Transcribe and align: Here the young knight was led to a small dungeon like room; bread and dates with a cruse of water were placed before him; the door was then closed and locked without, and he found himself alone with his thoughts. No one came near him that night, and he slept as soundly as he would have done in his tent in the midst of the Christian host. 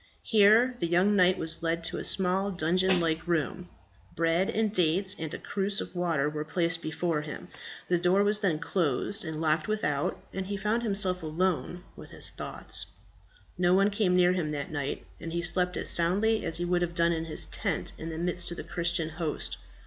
Here 0.23 0.73
the 0.79 0.87
young 0.87 1.15
knight 1.15 1.37
was 1.37 1.61
led 1.61 1.83
to 1.83 1.99
a 1.99 2.03
small 2.03 2.49
dungeon 2.49 2.99
like 2.99 3.27
room; 3.27 3.69
bread 4.15 4.49
and 4.49 4.73
dates 4.73 5.15
with 5.19 5.31
a 5.35 5.37
cruse 5.37 5.79
of 5.79 5.95
water 5.95 6.27
were 6.27 6.43
placed 6.43 6.81
before 6.81 7.21
him; 7.21 7.49
the 7.87 7.99
door 7.99 8.23
was 8.23 8.39
then 8.39 8.57
closed 8.57 9.23
and 9.23 9.39
locked 9.39 9.67
without, 9.67 10.19
and 10.33 10.47
he 10.47 10.57
found 10.57 10.81
himself 10.81 11.21
alone 11.21 11.83
with 11.95 12.09
his 12.09 12.31
thoughts. 12.31 12.87
No 13.59 13.75
one 13.75 13.91
came 13.91 14.15
near 14.15 14.33
him 14.33 14.49
that 14.53 14.71
night, 14.71 15.05
and 15.19 15.33
he 15.33 15.43
slept 15.43 15.77
as 15.77 15.91
soundly 15.91 16.45
as 16.45 16.57
he 16.57 16.65
would 16.65 16.81
have 16.81 16.95
done 16.95 17.11
in 17.13 17.25
his 17.25 17.45
tent 17.45 17.91
in 17.99 18.09
the 18.09 18.17
midst 18.17 18.49
of 18.49 18.57
the 18.57 18.63
Christian 18.63 19.09
host. 19.09 19.57